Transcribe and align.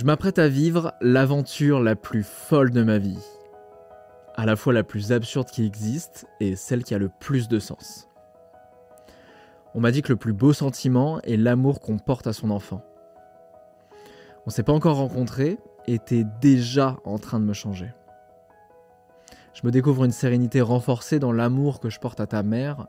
Je 0.00 0.06
m'apprête 0.06 0.38
à 0.38 0.48
vivre 0.48 0.94
l'aventure 1.02 1.78
la 1.78 1.94
plus 1.94 2.22
folle 2.22 2.70
de 2.70 2.82
ma 2.82 2.96
vie. 2.96 3.22
À 4.34 4.46
la 4.46 4.56
fois 4.56 4.72
la 4.72 4.82
plus 4.82 5.12
absurde 5.12 5.50
qui 5.50 5.66
existe 5.66 6.26
et 6.40 6.56
celle 6.56 6.84
qui 6.84 6.94
a 6.94 6.98
le 6.98 7.10
plus 7.20 7.48
de 7.48 7.58
sens. 7.58 8.08
On 9.74 9.80
m'a 9.80 9.90
dit 9.90 10.00
que 10.00 10.08
le 10.08 10.16
plus 10.16 10.32
beau 10.32 10.54
sentiment 10.54 11.20
est 11.20 11.36
l'amour 11.36 11.80
qu'on 11.80 11.98
porte 11.98 12.26
à 12.26 12.32
son 12.32 12.50
enfant. 12.50 12.82
On 14.46 14.50
s'est 14.50 14.62
pas 14.62 14.72
encore 14.72 14.96
rencontrés 14.96 15.58
et 15.86 15.98
t'es 15.98 16.24
déjà 16.40 16.96
en 17.04 17.18
train 17.18 17.38
de 17.38 17.44
me 17.44 17.52
changer. 17.52 17.92
Je 19.52 19.66
me 19.66 19.70
découvre 19.70 20.04
une 20.04 20.12
sérénité 20.12 20.62
renforcée 20.62 21.18
dans 21.18 21.32
l'amour 21.32 21.78
que 21.78 21.90
je 21.90 22.00
porte 22.00 22.20
à 22.20 22.26
ta 22.26 22.42
mère 22.42 22.86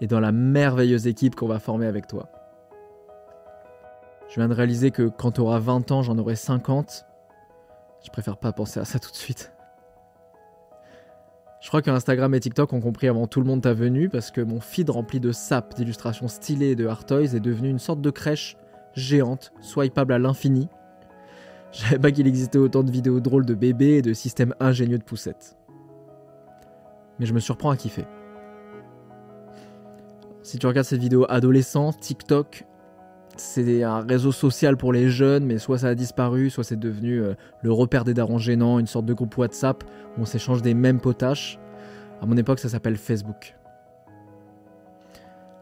et 0.00 0.06
dans 0.06 0.20
la 0.20 0.30
merveilleuse 0.30 1.08
équipe 1.08 1.34
qu'on 1.34 1.48
va 1.48 1.58
former 1.58 1.86
avec 1.86 2.06
toi. 2.06 2.30
Je 4.34 4.40
viens 4.40 4.48
de 4.48 4.54
réaliser 4.54 4.90
que 4.90 5.08
quand 5.08 5.30
tu 5.30 5.40
auras 5.42 5.60
20 5.60 5.92
ans, 5.92 6.02
j'en 6.02 6.18
aurai 6.18 6.34
50. 6.34 7.06
Je 8.04 8.10
préfère 8.10 8.36
pas 8.36 8.50
penser 8.50 8.80
à 8.80 8.84
ça 8.84 8.98
tout 8.98 9.12
de 9.12 9.16
suite. 9.16 9.52
Je 11.60 11.68
crois 11.68 11.82
que 11.82 11.90
Instagram 11.92 12.34
et 12.34 12.40
TikTok 12.40 12.72
ont 12.72 12.80
compris 12.80 13.06
avant 13.06 13.28
tout 13.28 13.38
le 13.38 13.46
monde 13.46 13.62
ta 13.62 13.74
venue 13.74 14.08
parce 14.08 14.32
que 14.32 14.40
mon 14.40 14.58
feed 14.58 14.90
rempli 14.90 15.20
de 15.20 15.30
sap, 15.30 15.74
d'illustrations 15.76 16.26
stylées 16.26 16.70
et 16.70 16.74
de 16.74 16.84
hard 16.84 17.06
toys 17.06 17.36
est 17.36 17.38
devenu 17.38 17.68
une 17.68 17.78
sorte 17.78 18.00
de 18.00 18.10
crèche 18.10 18.56
géante, 18.94 19.52
swipeable 19.60 20.12
à 20.12 20.18
l'infini. 20.18 20.68
Je 21.70 21.82
savais 21.82 22.00
pas 22.00 22.10
qu'il 22.10 22.26
existait 22.26 22.58
autant 22.58 22.82
de 22.82 22.90
vidéos 22.90 23.20
drôles 23.20 23.46
de 23.46 23.54
bébés 23.54 23.98
et 23.98 24.02
de 24.02 24.14
systèmes 24.14 24.56
ingénieux 24.58 24.98
de 24.98 25.04
poussettes. 25.04 25.56
Mais 27.20 27.26
je 27.26 27.34
me 27.34 27.38
surprends 27.38 27.70
à 27.70 27.76
kiffer. 27.76 28.04
Si 30.42 30.58
tu 30.58 30.66
regardes 30.66 30.88
cette 30.88 31.00
vidéo 31.00 31.24
adolescent, 31.28 31.92
TikTok, 31.92 32.66
c'est 33.36 33.82
un 33.82 34.00
réseau 34.00 34.32
social 34.32 34.76
pour 34.76 34.92
les 34.92 35.08
jeunes, 35.08 35.44
mais 35.44 35.58
soit 35.58 35.78
ça 35.78 35.88
a 35.88 35.94
disparu, 35.94 36.50
soit 36.50 36.64
c'est 36.64 36.78
devenu 36.78 37.20
euh, 37.20 37.34
le 37.62 37.72
repère 37.72 38.04
des 38.04 38.14
darons 38.14 38.38
gênants, 38.38 38.78
une 38.78 38.86
sorte 38.86 39.06
de 39.06 39.14
groupe 39.14 39.36
WhatsApp 39.36 39.82
où 40.16 40.22
on 40.22 40.24
s'échange 40.24 40.62
des 40.62 40.74
mêmes 40.74 41.00
potaches. 41.00 41.58
À 42.22 42.26
mon 42.26 42.36
époque, 42.36 42.58
ça 42.60 42.68
s'appelle 42.68 42.96
Facebook. 42.96 43.56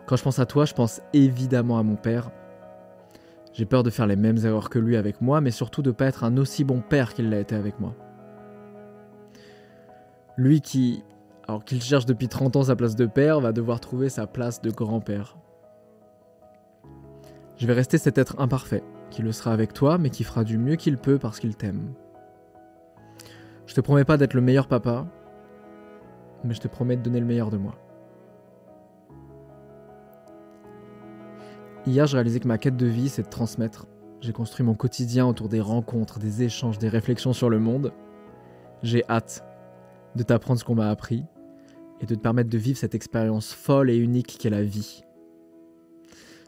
Quand 0.07 0.17
je 0.17 0.23
pense 0.23 0.39
à 0.39 0.47
toi, 0.47 0.65
je 0.65 0.75
pense 0.75 1.01
évidemment 1.15 1.79
à 1.79 1.83
mon 1.83 1.97
père. 1.97 2.31
J'ai 3.53 3.65
peur 3.65 3.83
de 3.83 3.91
faire 3.91 4.07
les 4.07 4.17
mêmes 4.17 4.39
erreurs 4.45 4.71
que 4.71 4.79
lui 4.79 4.97
avec 4.97 5.21
moi, 5.21 5.41
mais 5.41 5.51
surtout 5.51 5.83
de 5.83 5.91
ne 5.91 5.95
pas 5.95 6.07
être 6.07 6.25
un 6.25 6.37
aussi 6.37 6.65
bon 6.65 6.81
père 6.81 7.15
qu'il 7.15 7.31
l'a 7.31 7.41
été 7.41 7.55
avec 7.55 7.81
moi. 7.81 7.95
Lui 10.37 10.61
qui, 10.61 11.03
alors 11.47 11.65
qu'il 11.65 11.83
cherche 11.83 12.07
depuis 12.07 12.29
30 12.29 12.57
ans 12.57 12.63
sa 12.65 12.77
place 12.77 12.97
de 12.97 13.07
père, 13.07 13.41
va 13.41 13.53
devoir 13.53 13.81
trouver 13.81 14.09
sa 14.09 14.27
place 14.27 14.61
de 14.61 14.71
grand-père. 14.71 15.37
Je 17.63 17.69
vais 17.69 17.75
rester 17.75 17.97
cet 17.97 18.19
être 18.19 18.41
imparfait, 18.41 18.83
qui 19.09 19.23
le 19.23 19.31
sera 19.31 19.53
avec 19.53 19.73
toi, 19.73 19.97
mais 19.97 20.11
qui 20.11 20.25
fera 20.25 20.43
du 20.43 20.59
mieux 20.59 20.75
qu'il 20.75 20.99
peut 20.99 21.21
parce 21.21 21.39
qu'il 21.39 21.55
t'aime. 21.55 21.95
Je 23.67 23.75
te 23.75 23.81
promets 23.81 24.05
pas 24.05 24.17
d'être 24.17 24.35
le 24.35 24.41
meilleur 24.41 24.67
papa, 24.67 25.07
mais 26.43 26.55
je 26.55 26.61
te 26.61 26.67
promets 26.67 26.97
de 26.97 27.03
donner 27.03 27.21
le 27.21 27.27
meilleur 27.27 27.51
de 27.51 27.59
moi. 27.59 27.79
Hier, 31.87 32.05
je 32.05 32.17
réalisais 32.17 32.41
que 32.41 32.49
ma 32.49 32.59
quête 32.59 32.77
de 32.77 32.87
vie, 32.87 33.09
c'est 33.09 33.23
de 33.23 33.29
transmettre. 33.29 33.87
J'ai 34.21 34.33
construit 34.33 34.67
mon 34.67 34.75
quotidien 34.75 35.25
autour 35.25 35.49
des 35.49 35.61
rencontres, 35.61 36.19
des 36.19 36.43
échanges, 36.43 36.81
des 36.81 36.89
réflexions 36.89 37.33
sur 37.33 37.49
le 37.49 37.61
monde. 37.61 37.93
J'ai 38.83 39.05
hâte 39.09 39.45
de 40.17 40.25
t'apprendre 40.25 40.59
ce 40.59 40.65
qu'on 40.65 40.75
m'a 40.75 40.91
appris 40.91 41.27
et 42.01 42.07
de 42.07 42.17
te 42.17 42.21
permettre 42.21 42.51
de 42.51 42.59
vivre 42.59 42.77
cette 42.77 42.97
expérience 42.97 43.53
folle 43.53 43.89
et 43.89 43.99
unique 43.99 44.37
qu'est 44.41 44.51
la 44.51 44.65
vie. 44.65 45.05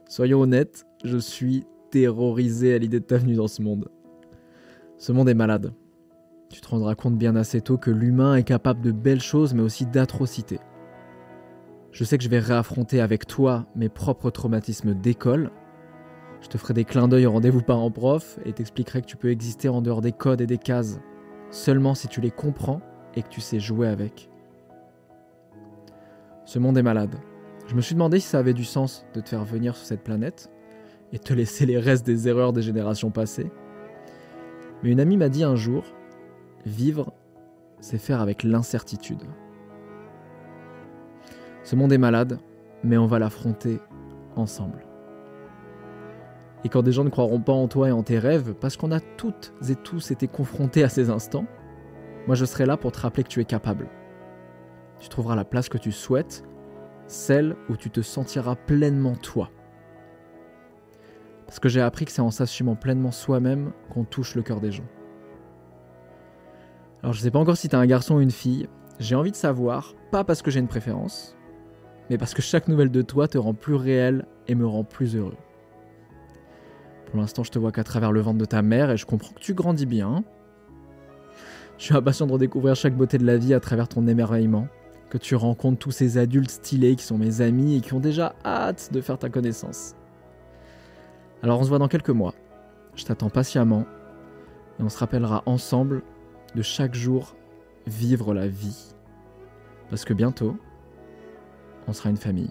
Soyons 0.09 0.41
honnêtes, 0.41 0.87
je 1.05 1.17
suis 1.17 1.65
terrorisé 1.91 2.75
à 2.75 2.79
l'idée 2.79 3.01
de 3.01 3.05
ta 3.05 3.17
venue 3.17 3.35
dans 3.35 3.49
ce 3.49 3.63
monde. 3.63 3.89
Ce 4.99 5.13
monde 5.13 5.29
est 5.29 5.35
malade. 5.35 5.73
Tu 6.51 6.61
te 6.61 6.69
rendras 6.69 6.95
compte 6.95 7.17
bien 7.17 7.37
assez 7.37 7.61
tôt 7.61 7.79
que 7.79 7.91
l'humain 7.91 8.37
est 8.37 8.45
capable 8.45 8.83
de 8.83 8.93
belles 8.93 9.21
choses 9.21 9.55
mais 9.55 9.63
aussi 9.63 9.87
d'atrocités. 9.87 10.61
Je 11.91 12.05
sais 12.05 12.19
que 12.19 12.25
je 12.25 12.29
vais 12.29 12.39
réaffronter 12.39 13.01
avec 13.01 13.27
toi 13.27 13.67
mes 13.75 13.89
propres 13.89 14.31
traumatismes 14.31 14.95
d'école. 14.95 15.51
Je 16.43 16.49
te 16.49 16.59
ferai 16.59 16.75
des 16.75 16.85
clins 16.85 17.09
d'œil 17.09 17.27
au 17.27 17.33
rendez-vous 17.33 17.63
parent-prof 17.63 18.39
et 18.45 18.53
t'expliquerai 18.53 19.01
que 19.01 19.07
tu 19.07 19.17
peux 19.17 19.31
exister 19.31 19.69
en 19.69 19.81
dehors 19.81 20.03
des 20.03 20.13
codes 20.13 20.43
et 20.43 20.47
des 20.47 20.59
cases, 20.59 21.01
seulement 21.51 21.95
si 21.95 22.09
tu 22.09 22.21
les 22.21 22.31
comprends 22.31 22.83
et 23.15 23.23
que 23.23 23.29
tu 23.29 23.41
sais 23.41 23.59
jouer 23.59 23.89
avec. 23.89 24.29
Ce 26.45 26.59
monde 26.59 26.77
est 26.77 26.83
malade. 26.83 27.17
Je 27.67 27.75
me 27.75 27.81
suis 27.81 27.95
demandé 27.95 28.21
si 28.21 28.29
ça 28.29 28.39
avait 28.39 28.53
du 28.53 28.65
sens 28.65 29.07
de 29.15 29.21
te 29.21 29.31
faire 29.31 29.45
venir 29.45 29.75
sur 29.77 29.87
cette 29.87 30.05
planète 30.05 30.51
et 31.13 31.19
te 31.19 31.33
laisser 31.33 31.65
les 31.65 31.79
restes 31.79 32.05
des 32.05 32.29
erreurs 32.29 32.53
des 32.53 32.63
générations 32.63 33.11
passées. 33.11 33.51
Mais 34.83 34.91
une 34.91 35.01
amie 35.01 35.17
m'a 35.17 35.31
dit 35.31 35.45
un 35.45 35.57
jour, 35.57 35.85
vivre, 36.67 37.13
c'est 37.81 37.99
faire 37.99 38.21
avec 38.21 38.43
l'incertitude. 38.43 39.23
Ce 41.63 41.77
monde 41.77 41.93
est 41.93 41.99
malade, 41.99 42.39
mais 42.83 42.99
on 42.99 43.07
va 43.07 43.19
l'affronter 43.19 43.81
ensemble. 44.37 44.85
Et 46.65 46.69
quand 46.69 46.83
des 46.83 46.93
gens 46.93 47.05
ne 47.05 47.11
croiront 47.11 47.41
pas 47.41 47.53
en 47.53 47.69
toi 47.69 47.89
et 47.89 47.93
en 47.93 48.03
tes 48.03 48.19
rêves, 48.19 48.55
parce 48.55 48.77
qu'on 48.77 48.93
a 48.93 49.01
toutes 49.01 49.55
et 49.69 49.75
tous 49.75 50.11
été 50.11 50.29
confrontés 50.29 50.85
à 50.85 50.89
ces 50.89 51.09
instants, 51.09 51.47
moi 52.27 52.35
je 52.35 52.45
serai 52.45 52.67
là 52.67 52.77
pour 52.77 52.93
te 52.93 53.01
rappeler 53.01 53.23
que 53.23 53.29
tu 53.29 53.41
es 53.41 53.45
capable. 53.45 53.89
Tu 54.99 55.09
trouveras 55.09 55.37
la 55.37 55.45
place 55.45 55.69
que 55.69 55.79
tu 55.79 55.93
souhaites, 55.93 56.45
celle 57.15 57.57
où 57.69 57.77
tu 57.77 57.91
te 57.91 58.03
sentiras 58.03 58.57
pleinement 58.57 59.15
toi. 59.15 59.51
Parce 61.47 61.61
que 61.61 61.69
j'ai 61.69 61.81
appris 61.81 62.05
que 62.05 62.11
c'est 62.11 62.21
en 62.21 62.31
s'assumant 62.31 62.75
pleinement 62.75 63.13
soi-même 63.13 63.73
qu'on 63.91 64.05
touche 64.05 64.35
le 64.35 64.43
cœur 64.43 64.61
des 64.61 64.73
gens. 64.73 64.87
Alors 67.03 67.13
je 67.13 67.21
sais 67.21 67.31
pas 67.31 67.39
encore 67.39 67.57
si 67.57 67.69
t'es 67.69 67.77
un 67.77 67.87
garçon 67.87 68.17
ou 68.17 68.21
une 68.21 68.31
fille, 68.31 68.69
j'ai 68.99 69.15
envie 69.15 69.31
de 69.31 69.37
savoir, 69.37 69.95
pas 70.11 70.25
parce 70.25 70.43
que 70.43 70.51
j'ai 70.51 70.61
une 70.61 70.69
préférence, 70.69 71.37
mais 72.11 72.19
parce 72.19 72.35
que 72.35 72.43
chaque 72.43 72.69
nouvelle 72.69 72.91
de 72.91 73.03
toi 73.03 73.29
te 73.29 73.39
rend 73.39 73.55
plus 73.55 73.75
réel 73.75 74.27
et 74.49 74.55
me 74.55 74.67
rend 74.67 74.85
plus 74.85 75.17
heureux. 75.17 75.37
Pour 77.07 77.21
l'instant, 77.21 77.45
je 77.45 77.51
te 77.51 77.59
vois 77.59 77.73
qu'à 77.73 77.85
travers 77.85 78.11
le 78.11 78.21
ventre 78.21 78.39
de 78.39 78.45
ta 78.45 78.63
mère 78.63 78.91
et 78.91 78.97
je 78.97 79.07
comprends 79.07 79.33
que 79.33 79.41
tu 79.41 79.55
grandis 79.55 79.87
bien. 79.87 80.25
Je 81.79 81.85
suis 81.85 81.95
impatient 81.95 82.27
de 82.27 82.33
redécouvrir 82.33 82.75
chaque 82.75 82.97
beauté 82.97 83.19
de 83.19 83.27
la 83.27 83.37
vie 83.37 83.55
à 83.55 83.61
travers 83.61 83.87
ton 83.87 84.07
émerveillement, 84.07 84.69
que 85.15 85.19
tu 85.19 85.37
rencontres 85.37 85.79
tous 85.79 85.93
ces 85.93 86.19
adultes 86.19 86.51
stylés 86.51 86.97
qui 86.97 87.05
sont 87.05 87.19
mes 87.19 87.41
amis 87.41 87.77
et 87.77 87.81
qui 87.81 87.95
ont 87.95 88.01
déjà 88.01 88.35
hâte 88.45 88.93
de 88.93 89.01
faire 89.01 89.17
ta 89.17 89.29
connaissance. 89.29 89.95
Alors 91.41 91.61
on 91.61 91.63
se 91.63 91.69
voit 91.69 91.79
dans 91.79 91.87
quelques 91.87 92.11
mois. 92.11 92.35
Je 92.97 93.05
t'attends 93.05 93.31
patiemment 93.31 93.87
et 94.81 94.83
on 94.83 94.89
se 94.89 94.99
rappellera 94.99 95.45
ensemble 95.47 96.03
de 96.57 96.63
chaque 96.63 96.97
jour 96.97 97.37
vivre 97.87 98.35
la 98.35 98.49
vie. 98.49 98.93
Parce 99.89 100.05
que 100.05 100.15
bientôt, 100.15 100.57
on 101.87 101.93
sera 101.93 102.11
une 102.11 102.17
famille. 102.17 102.51